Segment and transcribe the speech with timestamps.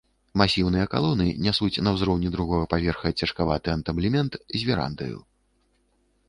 [0.41, 5.19] Масіўныя калоны нясуць на ўзроўні другога паверха цяжкаваты антаблемент з верандаю.